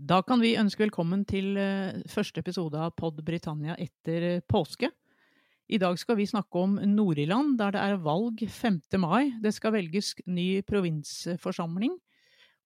[0.00, 4.88] Da kan vi ønske velkommen til eh, første episode av Pod Britannia etter eh, påske.
[5.68, 8.80] I dag skal vi snakke om Nord-Irland, der det er valg 5.
[9.02, 9.34] mai.
[9.44, 11.98] Det skal velges ny provinsforsamling.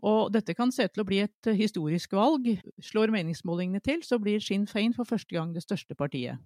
[0.07, 2.47] Og dette kan se til å bli et eh, historisk valg.
[2.79, 6.39] Slår meningsmålingene til, så blir Sinn Fein for første gang det største partiet.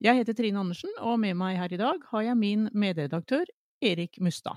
[0.00, 3.44] Jeg heter Trine Andersen, og med meg her i dag har jeg min medredaktør
[3.84, 4.56] Erik Mustad.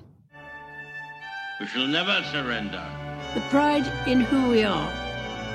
[1.59, 2.87] We shall never surrender.
[3.35, 5.00] The pride in who we are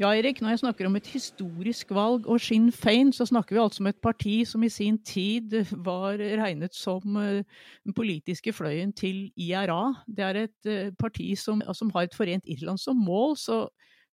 [0.00, 3.60] Ja, Erik, når jeg snakker om et historisk valg og Sinn Fein, så snakker vi
[3.60, 5.52] altså om et parti som i sin tid
[5.84, 7.44] var regnet som eh,
[7.84, 9.92] den politiske fløyen til IRA.
[10.08, 13.66] Det er et eh, parti som, som har et forent Irland som mål, så,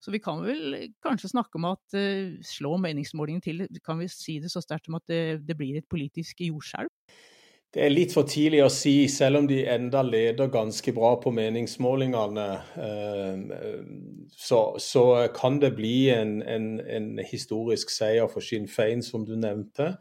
[0.03, 4.41] så, vi kan vel kanskje snakke om at uh, slå meningsmålingen til, kan vi si
[4.43, 6.91] det så sterkt som at det, det blir et politisk jordskjelv?
[7.69, 11.29] Det er litt for tidlig å si, selv om de enda leder ganske bra på
[11.37, 12.47] meningsmålingene.
[12.81, 13.83] Eh,
[14.33, 15.03] så, så
[15.35, 19.91] kan det bli en, en, en, historisk seier for Sinn Fein, som du nevnte.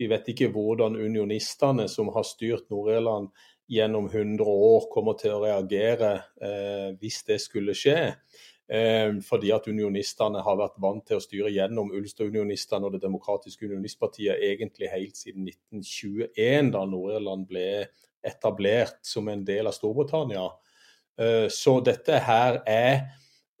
[0.00, 3.28] Vi vet ikke hvordan unionistene, som har styrt Nord-Irland
[3.68, 8.14] gjennom 100 år, kommer til å reagere eh, hvis det skulle skje.
[8.68, 13.64] Eh, fordi at unionistene har vært vant til å styre gjennom Ulster-unionistene og Det demokratiske
[13.64, 17.86] unionistpartiet egentlig helt siden 1921, da Nord-Irland ble
[18.28, 20.44] etablert som en del av Storbritannia.
[21.16, 23.08] Eh, så dette her er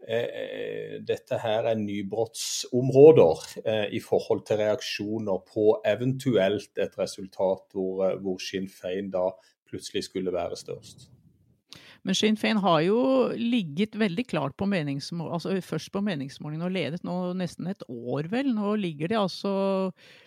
[0.04, 8.36] eh, dette her er nybrottsområder i forhold til reaksjoner på eventuelt et resultat hvor, hvor
[8.44, 9.30] Sinn Fein da
[9.68, 11.08] plutselig skulle være størst.
[12.06, 12.98] Men Sinn Fein har jo
[13.36, 18.28] ligget veldig klart på meningsmål, altså først på meningsmålingene og ledet nå nesten et år,
[18.32, 18.52] vel.
[18.56, 19.52] Nå ligger de altså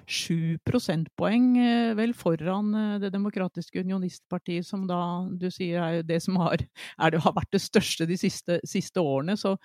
[0.05, 5.01] sju prosentpoeng eh, vel foran eh, Det demokratiske unionistpartiet, som da
[5.31, 9.37] du sier er det som har, det, har vært det største de siste, siste årene.
[9.39, 9.57] så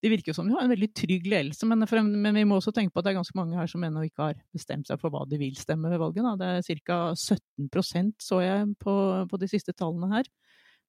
[0.00, 2.94] det virker som de har en veldig trygg ledelse, men, men, vi må også tenke
[2.94, 5.26] på at det er ganske mange her som ennå ikke har bestemt seg for hva
[5.28, 6.24] de vil stemme ved valget.
[6.24, 6.36] Da.
[6.40, 7.00] Det er ca.
[7.12, 8.94] 17% så jeg på,
[9.28, 10.30] på de siste tallene her.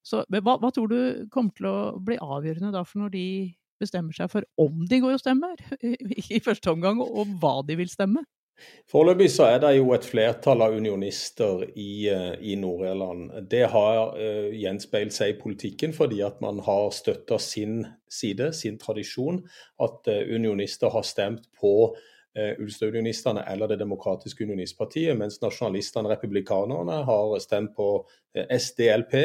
[0.02, 3.26] Så hva, hva, tror du kommer til å bli avgjørende da for når de
[3.82, 5.58] bestemmer seg for om de går og stemmer
[6.36, 8.24] i første omgang, og hva de vil stemme?
[8.90, 13.30] Foreløpig så er det jo et flertall av unionister i, eh, i Nord-Irland.
[13.50, 17.80] Det har uh, gjenspeilt seg i politikken fordi at man har støtta sin
[18.12, 19.40] side, sin tradisjon.
[19.82, 27.02] At uh, unionister har stemt på uh, Ulster-unionistene eller Det demokratiske unionistpartiet, mens nasjonalistene, republikanerne,
[27.08, 27.88] har stemt på
[28.36, 29.16] SDLP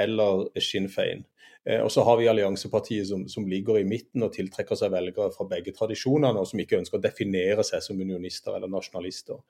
[0.00, 1.26] eller Sinn Fein.
[1.68, 5.28] Eh, og så har vi alliansepartiet som, som, ligger i midten og tiltrekker seg velgere
[5.34, 9.42] fra begge tradisjonene, og som ikke ønsker å definere seg som unionister eller nasjonalister.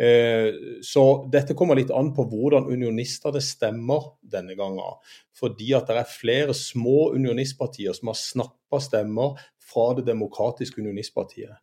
[0.00, 5.00] Eh, så dette kommer litt an på hvordan unionistene stemmer denne gangen.
[5.36, 9.36] Fordi at det er flere små unionistpartier som har snappa stemmer
[9.70, 11.60] fra det demokratiske unionistpartiet.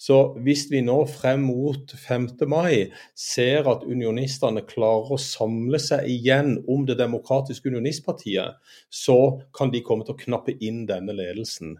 [0.00, 2.28] Så hvis vi nå frem mot 5.
[2.50, 8.58] mai ser at unionistene klarer å samle seg igjen om det demokratiske unionistpartiet,
[8.88, 9.18] så
[9.56, 11.76] kan de komme til å knappe inn denne ledelsen.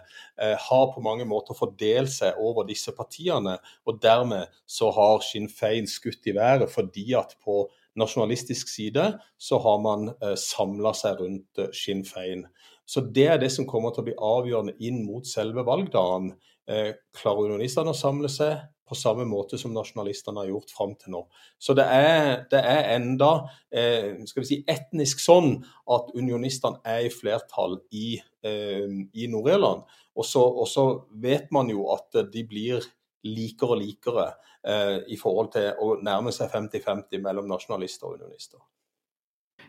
[0.67, 3.59] har på mange måter fordelt seg over disse partiene.
[3.87, 9.07] og Dermed så har Sinn Fein skutt i været, fordi at på nasjonalistisk side
[9.39, 12.47] så har man eh, samla seg rundt Sinn Fein.
[12.87, 16.33] Så Det er det som kommer til å bli avgjørende inn mot selve valgdagen.
[16.71, 18.59] Eh, klarer unionistene å samle seg
[18.91, 21.23] på samme måte som nasjonalistene har gjort fram til nå.
[21.63, 23.31] Så det er, det er enda
[23.71, 25.61] eh, skal vi si, etnisk sånn
[25.95, 29.87] at unionistene er i flertall i, eh, i Nord-Irland.
[30.19, 30.87] Og så
[31.23, 32.83] vet man jo at de blir
[33.27, 34.27] likere og likere
[34.67, 38.61] eh, i forhold til å nærme seg 50-50 mellom nasjonalister og unionister.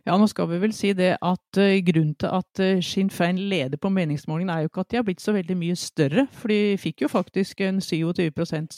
[0.08, 3.38] Ja, nå skal vi vel si det at uh, grunnen til at uh, Sinn Fein
[3.52, 6.26] leder på meningsmålingen, er jo ikke at de har blitt så veldig mye større.
[6.34, 8.32] For de fikk jo faktisk en 27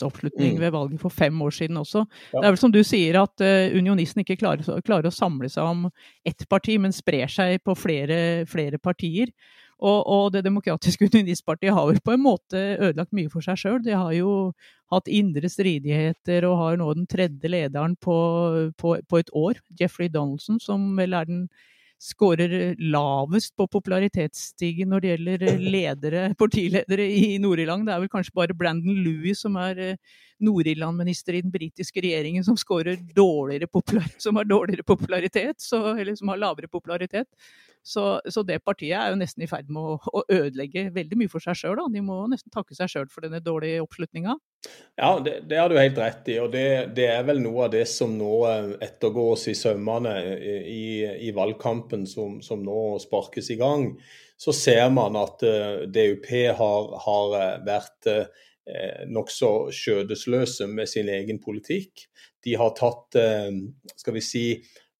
[0.03, 0.61] oppslutning mm.
[0.61, 2.03] ved valget for fem år siden også.
[2.33, 2.41] Ja.
[2.41, 5.63] Det er vel som du sier at uh, unionisten ikke klarer, klarer, å samle seg
[5.63, 5.87] om
[6.27, 9.31] ett parti, men sprer seg på flere, flere partier.
[9.79, 13.81] Og, og, Det demokratiske unionistpartiet har jo på en måte ødelagt mye for seg sjøl.
[13.83, 14.53] De har jo
[14.93, 18.15] hatt indre stridigheter og har nå den tredje lederen på,
[18.77, 21.47] på, på, et år, Jeffrey Donaldson, som vel er den
[22.03, 25.43] skårer lavest på popularitetsstigen når det gjelder
[25.75, 27.87] ledere, partiledere i Nord-Irland.
[27.87, 32.43] Det er vel kanskje bare Brandon Louis som er eh, Nord-Irland-minister i den britiske regjeringen
[32.43, 32.57] som,
[33.15, 33.69] dårligere
[34.17, 37.29] som har dårligere popularitet, så, eller som har lavere popularitet.
[37.83, 41.31] Så, så, det partiet er jo nesten i ferd med å, å ødelegge veldig mye
[41.31, 41.81] for seg sjøl.
[41.91, 44.37] De må nesten takke seg sjøl for denne dårlige oppslutninga.
[44.95, 46.37] Ja, det, har du helt rett i.
[46.39, 51.03] og det, det, er vel noe av det som nå eh, ettergås i sømmene i,
[51.27, 53.89] i valgkampen som, som, nå sparkes i gang.
[54.39, 58.47] Så ser man at uh, DUP har, har eh, vært uh,
[59.11, 62.07] nokså skjødesløse med sin egen politikk.
[62.43, 63.15] De har tatt,
[63.95, 64.41] skal vi si,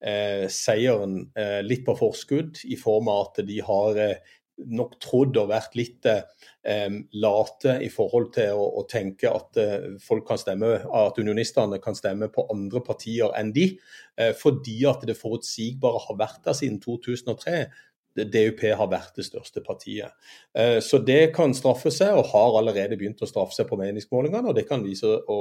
[0.03, 4.33] eh, seieren eh, litt på forskudd, i form av at de har eh,
[4.69, 9.87] nok trodd og vært litt eh, late i forhold til å, å tenke at eh,
[10.03, 13.71] folk kan stemme, at unionistene kan stemme på andre partier enn de,
[14.19, 17.65] eh, fordi at det forutsigbare har vært der siden 2003.
[18.13, 20.13] DUP har vært det største partiet.
[20.57, 24.51] Eh, så det kan straffe seg, og har allerede begynt å straffe seg på meningsmålingene.
[24.51, 25.39] Og det kan vise å,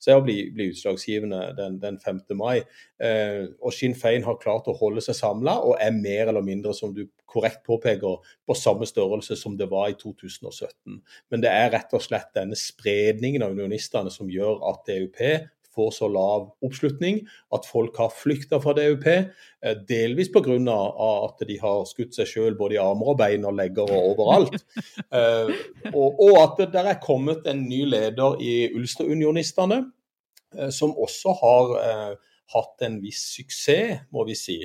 [0.00, 2.22] seg å bli, bli utslagsgivende den, den, 5.
[2.38, 2.62] mai.
[3.02, 6.72] Eh, og Sinn Fein har klart å holde seg samla og er mer eller mindre,
[6.76, 10.98] som du korrekt påpeker, på samme størrelse som det var i 2017.
[11.28, 15.20] Men det er rett og slett denne spredningen av unionistene som gjør at DUP
[15.78, 17.20] får så lav oppslutning
[17.54, 19.06] at folk har flykta fra DUP.
[19.08, 20.56] Eh, delvis pga.
[21.28, 24.64] at de har skutt seg sjøl både i armer og bein og legger og overalt.
[25.08, 25.50] Eh,
[25.94, 29.78] og, og at det der er kommet en ny leder i Ulsterunionistene,
[30.58, 31.72] eh, som også har
[32.52, 34.58] hatt en viss suksess, må vi si.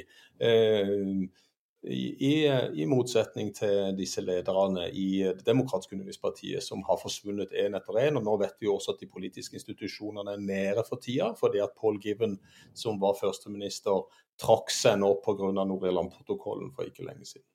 [1.84, 2.48] I,
[2.80, 8.20] i, motsetning til disse lederne i Det demokratiske unionistpartiet, som har forsvunnet én etter én.
[8.20, 11.76] Og nå vet vi også at de politiske institusjonene er nede for tida, fordi at
[11.80, 12.38] Paul Given,
[12.74, 14.06] som var førsteminister,
[14.40, 15.52] trakk seg nå pga.
[15.54, 17.48] Nord-Irland-protokollen for ikke lenge siden.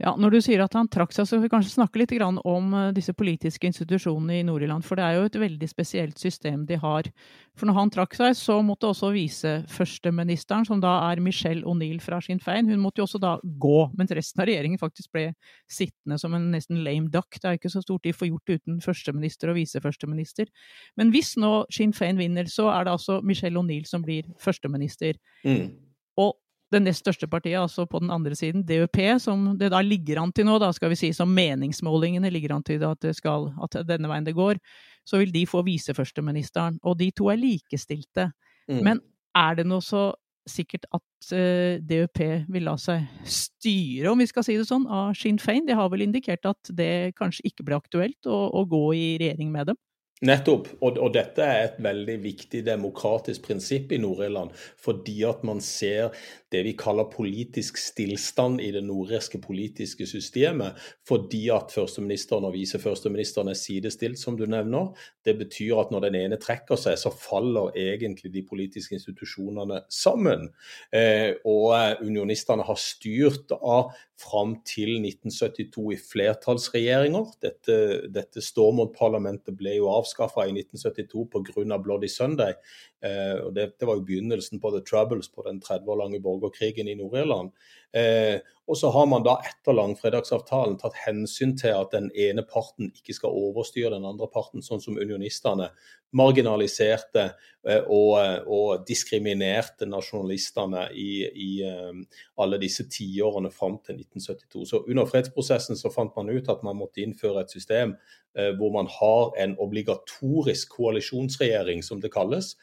[0.00, 2.74] Ja, Når du sier at han trakk seg, så skal vi kanskje snakke litt om
[2.74, 4.84] eh, disse politiske institusjonene i Nord-Irland.
[4.86, 7.10] For det er jo et veldig spesielt system de har.
[7.58, 12.22] For når han trakk seg, så måtte også viseførsteministeren, som da er Michelle O'Neill fra
[12.24, 13.78] Sinn Fein, hun måtte jo også da gå.
[13.98, 15.26] Mens resten av regjeringen faktisk ble
[15.68, 17.36] sittende som en nesten lame duck.
[17.36, 20.48] Det er jo ikke så stort de får gjort uten førsteminister og viseførsteminister.
[20.96, 25.20] Men hvis nå Sinn Fein vinner, så er det altså Michelle O'Neill som blir førsteminister.
[25.44, 25.74] Mm.
[26.20, 26.38] Og
[26.70, 30.32] det nest største partiet, altså på den andre siden, DUP, som det da ligger an
[30.32, 33.80] til nå, da skal vi si, som meningsmålingene ligger an til at, det skal, at
[33.88, 34.60] denne veien det går,
[35.08, 36.78] så vil de få viseførsteministeren.
[36.86, 38.30] Og de to er likestilte.
[38.70, 38.82] Mm.
[38.86, 39.02] Men
[39.36, 40.10] er det noe så
[40.48, 44.86] sikkert at uh, eh, DUP vil la seg styre, om vi skal si det sånn,
[44.90, 45.66] av Sinn Fein?
[45.68, 49.52] De har vel indikert at det kanskje ikke blir aktuelt å, å gå i regjering
[49.52, 49.80] med dem?
[50.20, 50.66] Nettopp.
[50.84, 54.52] Og, og, dette er et veldig viktig demokratisk prinsipp i Nord-Irland.
[54.76, 56.12] Fordi at man ser
[56.52, 60.76] det vi kaller politisk stillstand i det nordirske politiske systemet.
[61.08, 64.90] Fordi at førsteministeren og viseførsteministeren er sidestilt, som du nevner.
[65.24, 70.50] Det betyr at når den ene trekker seg, så faller egentlig de politiske institusjonene sammen.
[70.92, 77.32] Eh, og eh, unionistene har styrt av fram til 1972 i flertallsregjeringer.
[77.40, 77.76] Dette,
[78.12, 81.78] dette Stormont-parlamentet ble jo avskaffa i 1972 pga.
[81.78, 82.54] Bloody Sunday.
[83.00, 86.88] Eh, og det, var jo begynnelsen på The Troubles på den 30 år lange borgerkrigen
[86.88, 87.52] i Nord-Irland.
[87.96, 92.92] Eh, og så har man da etter langfredagsavtalen tatt hensyn til at den ene parten
[92.94, 95.72] ikke skal overstyre den andre parten, sånn som unionistene
[96.16, 97.24] marginaliserte
[97.66, 98.14] eh, og,
[98.46, 104.64] og, diskriminerte nasjonalistene i, i eh, alle disse tiårene fram til 1972.
[104.70, 107.94] Så under fredsprosessen så fant man ut at man måtte innføre et system
[108.38, 112.56] eh, hvor man har en obligatorisk koalisjonsregjering, som det kalles,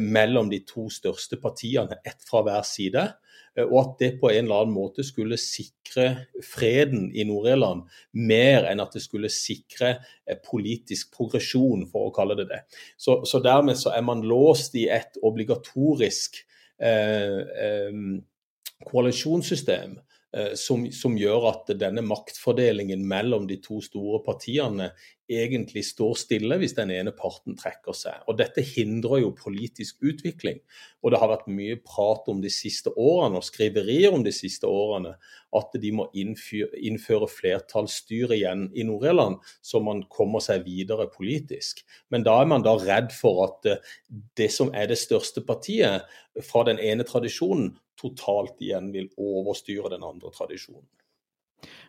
[0.00, 3.04] mellom de to største partiene, ett fra hver side.
[3.56, 6.06] Eh, og at det på en eller annen måte skulle sikre
[6.44, 7.84] freden i Nord-Irland
[8.18, 9.96] mer enn at det skulle sikre
[10.26, 12.62] eh, politisk progresjon, for å kalle det det.
[12.96, 16.42] Så, så dermed så er man låst i et obligatorisk
[16.82, 18.02] eh, eh,
[18.84, 20.13] koalisjonssystem Eh,
[20.58, 24.88] som, som, gjør at denne maktfordelingen mellom de to store partiene
[25.30, 28.24] egentlig står stille hvis den ene parten trekker seg.
[28.28, 30.58] Og Dette hindrer jo politisk utvikling.
[31.00, 34.68] Og det har vært mye prat om de siste årene og skriverier om de siste
[34.68, 35.14] årene
[35.54, 41.84] at de må innføre, innføre flertallsstyre igjen i Nord-Irland, så man kommer seg videre politisk.
[42.12, 43.94] Men da er man da redd for at eh,
[44.36, 46.10] det som er det største partiet
[46.42, 50.86] fra den ene tradisjonen, totalt igjen vil overstyre den andre tradisjonen.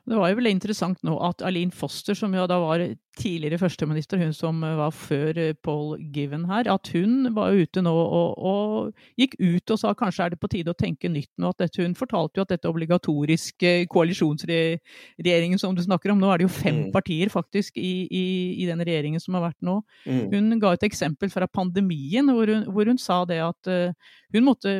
[0.05, 2.83] Det var jo veldig interessant nå at Aline Foster, som jo da var
[3.15, 7.93] tidligere førsteminister, hun som var før eh, Paul Given her, at hun var ute nå
[7.93, 11.51] og, og, gikk ut og sa kanskje er det på tide å tenke nytt nå.
[11.53, 16.41] at dette, Hun fortalte jo at dette obligatoriske koalisjonsregjeringen som du snakker om, nå er
[16.41, 16.91] det jo fem mm.
[16.95, 18.25] partier faktisk i, i,
[18.63, 19.79] i, den regjeringen som har vært nå.
[20.05, 20.21] Mm.
[20.33, 24.47] Hun ga et eksempel fra pandemien hvor hun, hvor hun sa det at uh, hun
[24.47, 24.79] måtte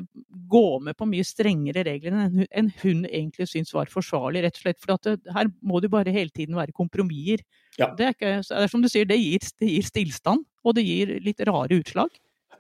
[0.52, 4.60] gå med på mye strengere regler enn hun, enn hun egentlig syntes var forsvarlig, rett
[4.60, 4.82] og slett.
[4.84, 7.46] For at det, her må det bare hele tiden være kompromisser.
[7.80, 7.90] Ja.
[7.98, 10.86] Det, er ikke, det er som du sier, det gir, det gir stillstand, og det
[10.88, 12.14] gir litt rare utslag.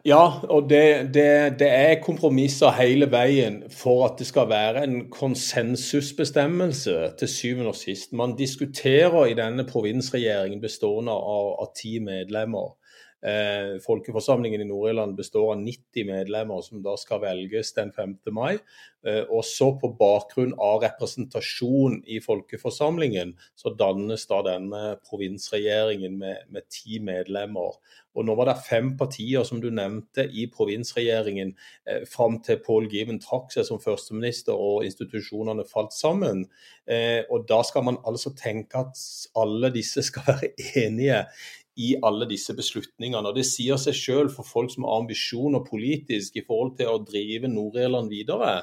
[0.05, 0.21] Ja,
[0.53, 6.93] og det, det, det, er kompromisser hele veien for at det skal være en konsensusbestemmelse
[7.17, 8.13] til syvende og sist.
[8.13, 12.75] Man diskuterer i denne provinsregjeringen bestående av, av ti medlemmer
[13.23, 18.17] Eh, folkeforsamlingen i Nord-Irland består av 90 medlemmer som da skal velges den 5.
[18.35, 18.57] mai.
[19.05, 26.67] Eh, også på bakgrunn av representasjon i folkeforsamlingen, så dannes da denne provinsregjeringen med, med
[26.69, 27.79] ti medlemmer.
[28.15, 31.55] Og Nå var det fem partier som du nevnte i provinsregjeringen
[31.87, 36.45] eh, fram til Paul Given trakk seg som førsteminister og institusjonene falt sammen.
[36.87, 39.01] Eh, og Da skal man altså tenke at
[39.35, 40.53] alle disse skal være
[40.85, 41.25] enige
[41.75, 43.29] i alle disse beslutningene.
[43.29, 47.03] Og Det sier seg selv for folk som har ambisjoner politisk i forhold til å
[47.03, 48.57] drive Nord-Irland videre.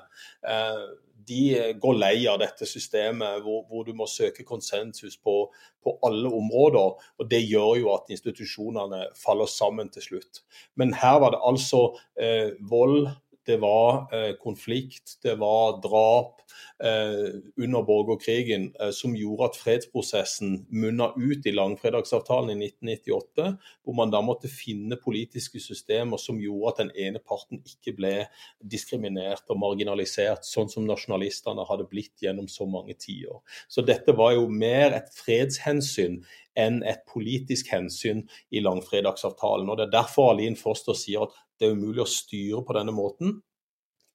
[0.46, 0.84] Eh,
[1.26, 5.36] de går lei av dette systemet hvor, hvor du må søke konsensus på,
[5.82, 6.96] på, alle områder.
[7.18, 10.42] og Det gjør jo at institusjonene faller sammen til slutt.
[10.74, 11.84] Men her var det altså
[12.18, 13.06] eh, vold,
[13.46, 16.40] det var eh, konflikt, det var drap
[16.84, 23.48] eh, under borgerkrigen eh, som gjorde at fredsprosessen munna ut i langfredagsavtalen i 1998,
[23.82, 28.14] hvor man da måtte finne politiske systemer som gjorde at den ene parten ikke ble
[28.62, 33.42] diskriminert og marginalisert, sånn som nasjonalistene hadde blitt gjennom så mange tiår.
[33.66, 36.20] Så dette var jo mer et fredshensyn
[36.58, 39.70] enn et politisk hensyn i langfredagsavtalen.
[39.70, 42.94] Og Det er derfor Aline Foster sier at det er umulig å styre på denne
[42.94, 43.38] måten.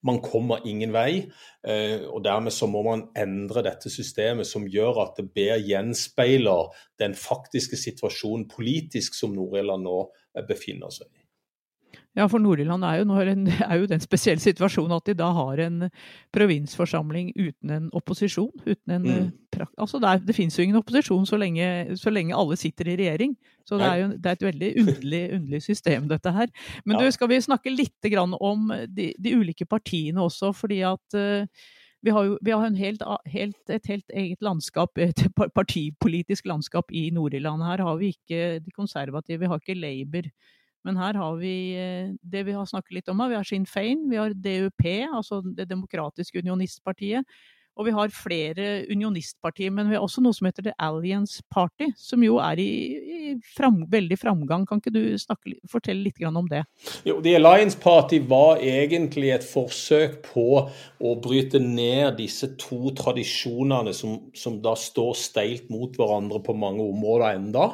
[0.06, 1.24] Man kommer ingen vei,
[1.66, 6.70] eh, og dermed så må man endre dette systemet som gjør at det bedre gjenspeiler
[7.02, 11.27] den faktiske situasjonen politisk som Nord-Irland nå eh, befinner seg i.
[12.18, 13.04] Ja, for Nord-Irland er,
[13.68, 15.84] er jo den spesielle situasjonen at de da har en
[16.34, 18.50] provinsforsamling uten en opposisjon.
[18.66, 19.68] Uten en, mm.
[19.78, 21.68] altså det, er, det finnes jo ingen opposisjon så lenge,
[22.02, 23.38] så lenge, alle sitter i regjering.
[23.68, 26.50] Så det er jo det er et veldig underlig, underlig, system, dette her.
[26.86, 27.06] Men ja.
[27.06, 31.46] du, skal vi snakke litt om de, de, ulike partiene også, fordi at uh,
[32.02, 37.10] vi har jo vi har helt, helt, et helt eget landskap, et partipolitisk landskap i
[37.14, 37.62] Nord-Irland.
[37.62, 40.32] Her har vi ikke de konservative, vi har ikke Labour.
[40.88, 43.20] Men her har vi eh, det vi har snakket litt om.
[43.28, 47.28] Vi har Sinn Fein, vi har DUP, altså Det demokratiske unionistpartiet.
[47.78, 51.92] Og vi har flere unionistpartier, men vi har også noe som heter The Alliance Party,
[51.98, 54.66] som jo er i, i fram, veldig framgang.
[54.66, 56.64] Kan ikke du snakke, fortelle litt om det?
[57.06, 63.94] Jo, The Alliance Party var egentlig et forsøk på å bryte ned disse to tradisjonene
[63.94, 67.70] som, som da står steilt mot hverandre på mange områder enda,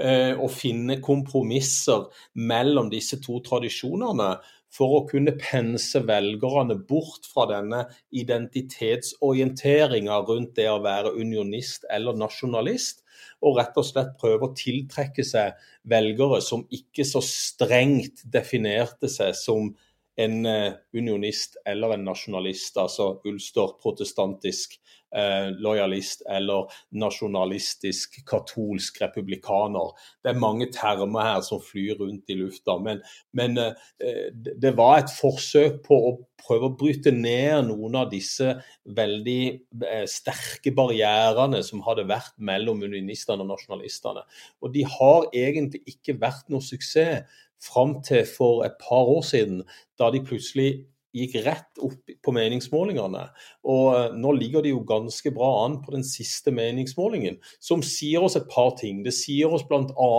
[0.00, 2.08] eh, og finne kompromisser
[2.40, 4.32] mellom disse to tradisjonene
[4.72, 7.84] for å kunne pense velgerne bort fra denne
[8.22, 13.02] identitetsorienteringa rundt det å være unionist eller nasjonalist,
[13.42, 15.52] og rett og slett prøve å tiltrekke seg
[15.90, 19.74] velgere som ikke så strengt definerte seg som
[20.20, 24.76] en eh, unionist eller en nasjonalist, altså ulster-protestantisk
[25.16, 29.92] eh, lojalist eller nasjonalistisk katolsk republikaner.
[30.22, 33.02] Det er mange termer her som flyr rundt i lufta, men,
[33.36, 38.56] men eh, det var et forsøk på å prøve å bryte ned noen av disse
[38.96, 39.42] veldig
[39.86, 44.24] eh, sterke barrierene som hadde vært mellom unionistene og nasjonalistene.
[44.62, 47.24] Og de har egentlig ikke vært noe suksess
[47.62, 49.62] fram til for et par år siden,
[49.98, 50.70] da de plutselig
[51.12, 53.24] gikk rett opp på meningsmålingene.
[53.68, 58.24] Og eh, nå ligger de jo ganske bra an på den siste meningsmålingen, som sier
[58.24, 59.02] oss et par ting.
[59.04, 60.12] Det sier oss bl.a.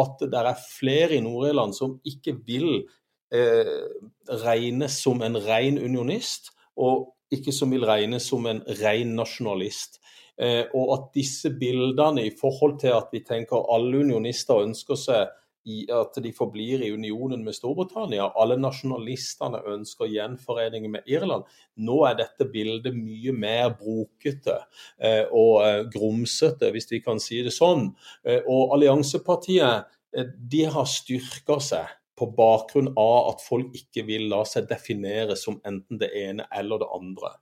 [0.00, 2.86] at det er flere i Nord-Irland som ikke vil
[3.34, 3.76] eh,
[4.44, 10.00] regnes som en ren unionist, og ikke som vil regnes som en ren nasjonalist.
[10.40, 15.40] Eh, og at disse bildene i forhold til at vi tenker alle unionister ønsker seg
[15.64, 18.28] at de forblir i unionen med Storbritannia.
[18.36, 21.48] Alle nasjonalistene ønsker gjenforening med Irland.
[21.80, 24.60] Nå er dette bildet mye mer brokete
[25.00, 27.90] eh, og eh, grumsete, hvis vi kan si det sånn.
[28.28, 34.44] Eh, og alliansepartiet de har styrka seg på bakgrunn av at folk ikke vil la
[34.46, 37.32] seg definere som enten det ene eller det andre.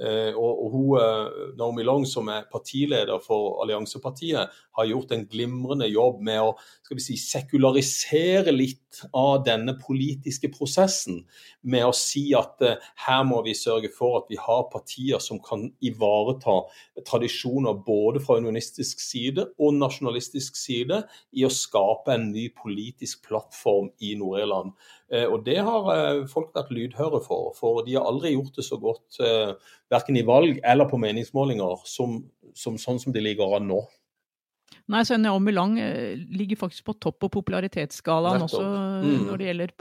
[0.00, 5.88] Eh, og, hun, eh, Naomi Long, som er partileder for Alliansepartiet, har gjort en glimrende
[5.90, 6.54] jobb med å
[6.96, 11.20] si, sekularisere litt av denne politiske prosessen.
[11.62, 15.38] Med å si at uh, her må vi sørge for at vi har partier som
[15.44, 16.56] kan ivareta
[17.06, 21.02] tradisjoner både fra unionistisk side og nasjonalistisk side
[21.36, 24.74] i å skape en ny politisk plattform i Nord-Irland.
[25.10, 28.66] Uh, og Det har uh, folk vært lydhøre for, for de har aldri gjort det
[28.66, 29.18] så godt
[29.90, 32.20] verken i valg eller på meningsmålinger som,
[32.54, 33.80] som sånn som de ligger an nå.
[34.90, 39.20] Nei, så Naomi Lang eh, ligger faktisk på topp på popularitetsskalaen også mm.
[39.28, 39.74] når det gjelder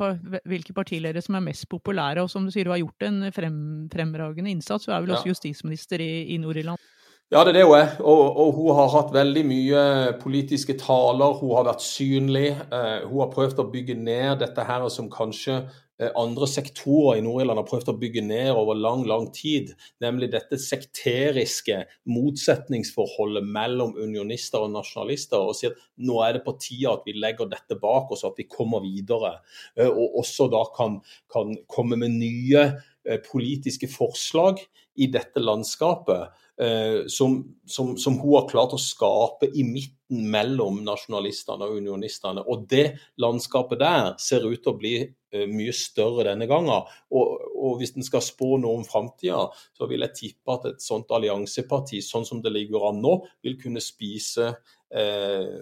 [0.52, 2.22] hvilke partiledere som er mest populære.
[2.22, 3.58] Og som du sier, du har gjort en frem,
[3.94, 4.86] fremragende innsats.
[4.86, 5.34] Du er vel også ja.
[5.34, 6.82] justisminister i, i Nord-Irland?
[7.30, 7.92] Ja, det er det hun er.
[8.02, 9.82] Og, og, hun har hatt veldig mye
[10.22, 11.36] politiske taler.
[11.38, 12.56] Hun har vært synlig.
[12.72, 15.60] Uh, hun har prøvd å bygge ned dette her som kanskje
[16.00, 20.30] Eh, andre sektorer i Nord-Irland har prøvd å bygge ned over lang lang tid, nemlig
[20.32, 26.94] dette sekteriske motsetningsforholdet mellom unionister og nasjonalister, og sier at nå er det på tide
[26.94, 29.36] at vi legger dette bak oss, at vi kommer videre.
[29.76, 31.02] Eh, og også da kan,
[31.34, 32.64] kan komme med nye
[33.04, 34.64] eh, politiske forslag
[35.00, 36.28] i dette landskapet
[36.62, 42.44] eh, som, som, som, hun har klart å skape i midten mellom nasjonalistene og unionistene.
[42.44, 42.86] Og det
[43.22, 46.90] landskapet der ser ut til å bli eh, mye større denne gangen.
[47.16, 49.46] Og, og hvis en skal spå noe om framtida,
[49.78, 53.16] så vil jeg tippe at et sånt allianseparti, sånn som det ligger an nå,
[53.46, 54.52] vil kunne spise
[54.90, 55.56] eh,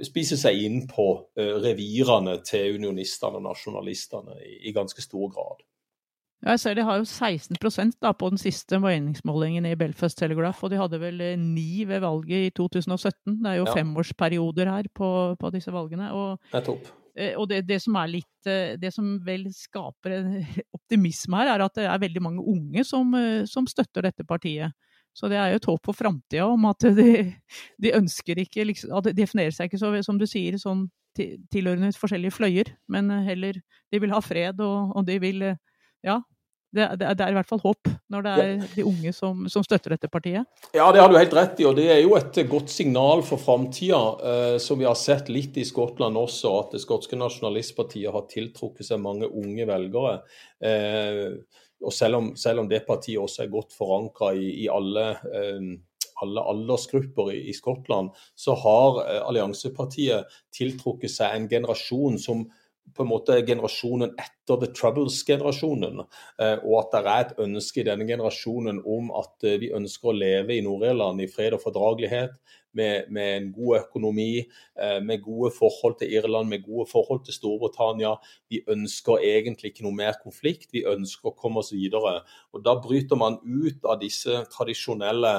[0.00, 5.60] spise seg inn på uh, revirene til unionistene og nasjonalistene i ganske stor grad.
[6.42, 10.72] Jeg ser de har jo 16% da, på den siste meningsmålingen i Belfast Telegraph, og
[10.72, 13.36] de hadde vel 9 eh, ved valget i 2017.
[13.44, 13.76] Det er jo ja.
[13.78, 16.10] femårsperioder her på, på, disse valgene.
[16.10, 16.90] Og, det er topp.
[17.38, 20.18] og det, det, som er litt eh, Det som vel skaper
[20.80, 23.14] optimisme her, er at det er veldig mange unge som,
[23.46, 24.74] som støtter dette partiet.
[25.14, 27.10] Så det er jo et håp for framtida om at de,
[27.78, 32.34] de, ønsker ikke liksom, De definerer seg ikke så, som du sier, sånn tilhørende forskjellige
[32.34, 33.60] fløyer, men heller
[33.92, 35.52] De vil ha fred, og, og de vil
[36.02, 36.20] ja,
[36.72, 39.64] det, det, det, er i hvert fall håp når det er de unge som, som,
[39.64, 40.48] støtter dette partiet?
[40.72, 41.66] Ja, det har du helt rett i.
[41.68, 45.58] og Det er jo et godt signal for framtida, eh, som vi har sett litt
[45.60, 50.14] i Skottland også, at det skotske nasjonalistpartiet har tiltrukket seg mange unge velgere.
[50.64, 51.36] Eh,
[51.82, 55.68] og selv om, selv om, det partiet også er godt forankra i, i alle, eh,
[56.24, 62.46] alle aldersgrupper i, i, Skottland, så har eh, alliansepartiet tiltrukket seg en generasjon som
[62.94, 66.02] på en måte generasjonen etter The Troubles-generasjonen.
[66.42, 70.10] Eh, og at det er et ønske i denne generasjonen om at eh, vi ønsker
[70.10, 72.36] å leve i Nord-Irland i fred og fordragelighet,
[72.72, 74.44] med, med, en god økonomi,
[74.80, 78.14] eh, med gode forhold til Irland, med gode forhold til Storbritannia.
[78.48, 82.22] Vi ønsker egentlig ikke noe mer konflikt, vi ønsker å komme oss videre.
[82.52, 85.34] Og Da bryter man ut av disse tradisjonelle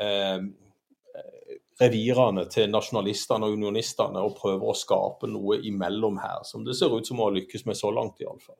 [0.00, 0.48] eh,
[1.80, 6.94] revirene til nasjonalistene og unionistene og prøver å skape noe imellom her, som det ser
[6.94, 8.58] ut som å ha lykkes med så langt, iallfall.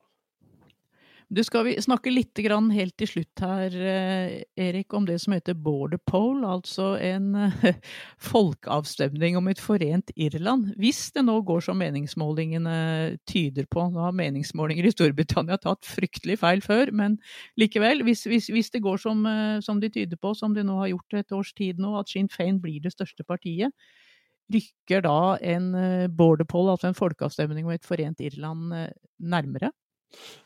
[1.28, 5.98] Du skal snakke litt helt til slutt her, eh, Erik, om det som heter border
[6.00, 7.74] poll, altså en eh,
[8.30, 10.72] folkeavstemning om et forent Irland.
[10.80, 16.38] Hvis det nå går som meningsmålingene tyder på, nå har meningsmålinger i Storbritannia tatt fryktelig
[16.40, 17.18] feil før, men
[17.60, 20.78] likevel, hvis, hvis, hvis det går som, eh, som, de tyder på, som de nå
[20.80, 23.76] har gjort et års tid nå, at Sinn Fein blir det største partiet,
[24.48, 25.68] rykker da en
[26.16, 28.72] border poll, altså en folkeavstemning om et forent Irland,
[29.20, 29.74] nærmere?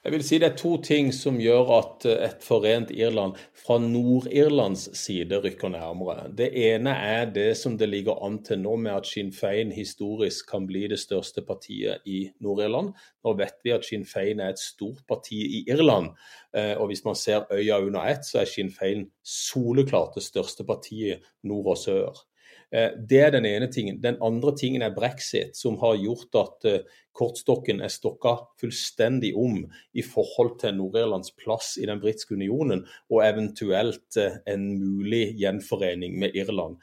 [0.03, 3.77] Jeg vil si Det er to ting som gjør at eh, et forent Irland fra
[3.79, 6.27] Nord-Irlands side rykker nærmere.
[6.35, 10.51] Det ene er det som det ligger an til nå, med at Sinn Fein historisk
[10.51, 12.91] kan bli det største partiet i Nord-Irland.
[13.23, 16.11] Nå vet vi at Sinn Fein er et stort parti i Irland,
[16.57, 20.67] eh, og hvis man ser øya under ett, så er Sinn Fein soleklart det største
[20.67, 22.27] partiet nord og sør.
[22.73, 24.01] Eh, det er den ene tingen.
[24.01, 29.59] Den andre tingen er brexit, som har gjort at eh, kortstokken er stokka fullstendig om
[29.93, 36.17] i forhold til Nord-Irlands plass i den britiske unionen, og eventuelt eh, en mulig gjenforening
[36.23, 36.81] med Irland.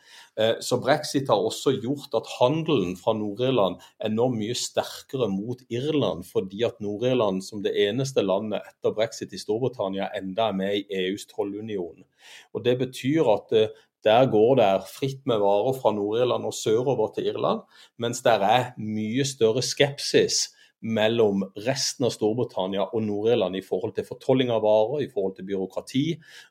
[0.64, 6.22] Så brexit har også gjort at handelen fra Nord-Irland er nå mye sterkere mot Irland,
[6.30, 11.02] fordi at Nord-Irland som det eneste landet etter brexit i Storbritannia enda er med i
[11.02, 12.06] EUs tollunion.
[12.56, 13.52] Og Det betyr at
[14.06, 17.66] der går det fritt med varer fra Nord-Irland og sørover til Irland,
[18.00, 20.48] mens det er mye større skepsis
[20.80, 25.48] mellom resten av Storbritannia og Nord-Irland i forhold til fortolling av varer, i forhold til
[25.50, 26.04] byråkrati.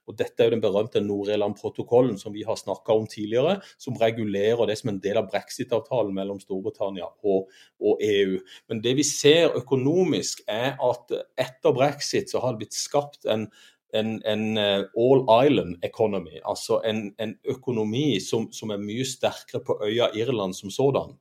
[0.08, 4.68] Og Dette er jo den berømte Nord-Irland-protokollen som vi har snakka om tidligere, som regulerer
[4.68, 7.48] det som en del av brexit-avtalen mellom Storbritannia og,
[7.80, 8.36] og, EU.
[8.68, 13.48] Men det vi ser økonomisk, er at etter brexit så har det blitt skapt en
[13.96, 19.78] en, en all island economy, altså en, en økonomi som, som, er mye sterkere på
[19.86, 21.14] øya Irland som sådan.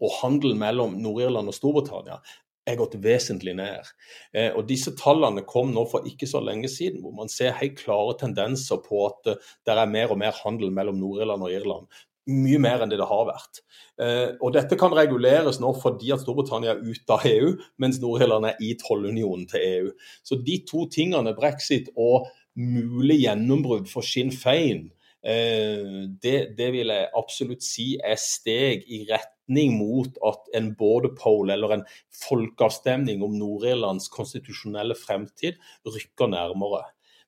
[0.00, 2.18] Og handel mellom Nord-Irland og Storbritannia
[2.64, 3.92] er gått vesentlig ned.
[4.32, 7.76] Eh, og Disse tallene kom nå for ikke så lenge siden, hvor man ser helt
[7.80, 12.04] klare tendenser på at eh, det er mer og mer handel mellom Nord-Irland og Irland.
[12.30, 13.60] Mye mer enn det det har vært.
[14.00, 18.48] Eh, og Dette kan reguleres nå fordi at Storbritannia er ute av EU, mens Nord-Irland
[18.48, 19.92] er i tollunionen til EU.
[20.24, 24.88] Så de to tingene, brexit og mulig gjennombrudd for Sinn Fein,
[25.24, 31.48] det, det vil jeg absolutt si er steg i retning mot at en border poll,
[31.54, 31.86] eller en
[32.26, 35.56] folkeavstemning om Nord-Irlands konstitusjonelle fremtid,
[35.88, 36.84] rykker nærmere.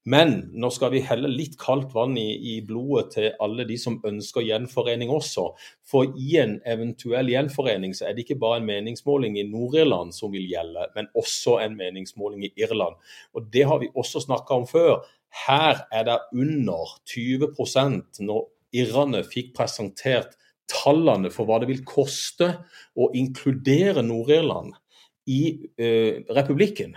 [0.07, 3.99] Men nå skal vi helle litt kaldt vann i, i, blodet til alle de som
[4.07, 5.49] ønsker gjenforening også.
[5.83, 10.31] For i en eventuell gjenforening så er det ikke bare en meningsmåling i Nord-Irland som
[10.35, 12.95] vil gjelde, men også en meningsmåling i Irland.
[13.35, 15.03] Og Det har vi også snakka om før.
[15.47, 20.38] Her er det under 20% når irrene fikk presentert
[20.71, 22.53] tallene for hva det vil koste
[22.95, 24.75] å inkludere Nord-Irland
[25.27, 25.40] i
[25.83, 26.95] eh, republikken,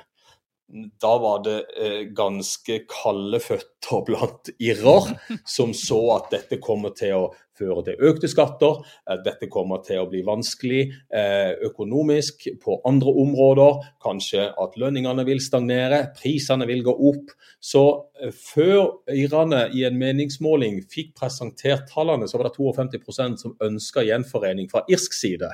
[1.02, 5.08] da var det eh, ganske kalde føtter blant irrer
[5.48, 7.30] som så at dette kommer til å
[7.60, 8.78] føre til økte skatter,
[9.10, 15.26] at dette kommer til å bli vanskelig eh, økonomisk på andre områder, kanskje at lønningene
[15.28, 17.34] vil stagnere, prisene vil gå opp.
[17.60, 17.84] Så
[18.22, 24.06] eh, før irrene i en meningsmåling fikk presentert tallene, så var det 52% som ønska
[24.08, 25.52] gjenforening fra irsk side.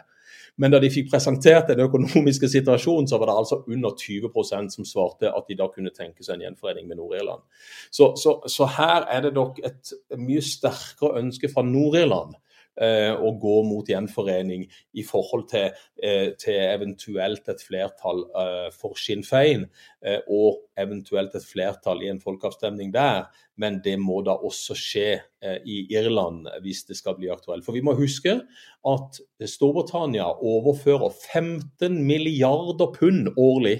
[0.61, 4.87] Men da de fikk presentert den økonomiske situasjonen, så var det altså under 20% som
[4.87, 7.43] svarte at de da kunne tenke seg en gjenforening med Nord-Irland.
[7.91, 12.37] Så, så, så, her er det nok et mye sterkere ønske fra Nord-Irland
[12.75, 14.65] å gå mot gjenforening
[14.99, 15.69] i forhold til,
[16.03, 19.67] eh, til eventuelt et flertall eh, for Sinn Fein,
[20.03, 23.25] eh, og eventuelt et flertall i en folkeavstemning der
[23.61, 27.65] men det må da også skje eh, i Irland hvis det skal bli aktuelt.
[27.65, 28.37] For vi må huske
[28.85, 29.19] at
[29.51, 33.77] Storbritannia overfører 15 milliarder pund årlig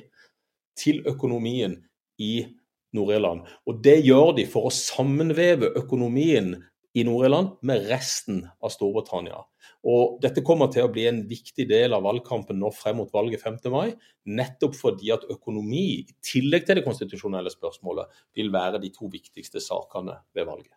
[0.79, 1.81] til økonomien
[2.19, 2.47] i
[2.95, 3.43] Nord-Irland.
[3.67, 6.55] Og det gjør de for å sammenveve økonomien
[6.95, 9.41] i Nord-Irland med resten av Storbritannia.
[9.86, 13.43] Og Dette kommer til å bli en viktig del av valgkampen nå frem mot valget
[13.43, 13.60] 5.
[13.73, 13.91] mai,
[14.25, 19.62] nettopp fordi at økonomi, i tillegg til det konstitusjonelle spørsmålet, vil være de to viktigste
[19.63, 20.73] sakene ved valget.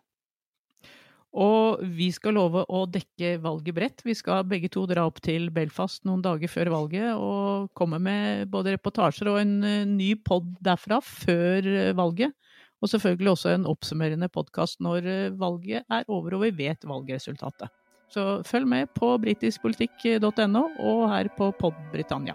[1.29, 4.01] Og vi skal love å dekke valget bredt.
[4.01, 8.49] Vi skal begge to dra opp til Belfast noen dager før valget og komme med
[8.49, 12.33] både reportasjer og en eh, ny pod derfra før eh, valget.
[12.81, 17.69] Og selvfølgelig også en oppsummerende podkast når eh, valget er over og vi vet valgresultatet.
[18.09, 22.33] Så følg med på britiskpolitikk.no og her på Podbritannia.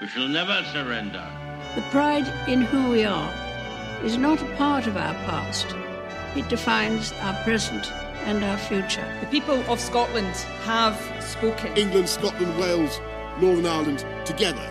[0.00, 1.24] We shall never surrender.
[1.74, 3.30] The pride in who we are
[4.04, 5.66] is not a part of our past.
[6.36, 7.92] It defines our present
[8.26, 9.06] and our future.
[9.20, 11.76] The people of Scotland have spoken.
[11.76, 13.00] England, Scotland, Wales,
[13.40, 14.70] Northern Ireland, together,